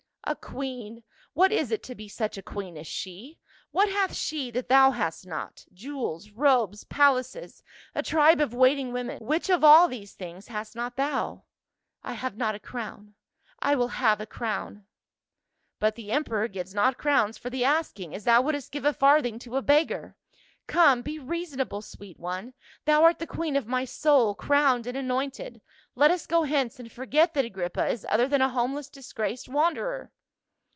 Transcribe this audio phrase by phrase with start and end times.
[0.23, 1.03] "A queen!
[1.33, 3.39] what is it to be such a queen as she?
[3.71, 9.19] What hath she that thou hast not, jewels, robes, palaces, a tribe of waiting women—
[9.25, 11.43] which of all these things hast not thou
[12.03, 13.15] ?""I have not a crown.
[13.61, 14.85] I will have a crown.""
[15.81, 19.37] But the emperor gives not crowns for the asking, as thou wouldst give a farthing
[19.39, 20.15] to a beggar.
[20.65, 22.53] Come, be reasonable, sweet one,
[22.85, 25.59] thou art the queen of my soul, crowned and anointed.
[25.95, 30.13] Let us go hence and forget that Agrippa is other than a homeless disgraced wanderer."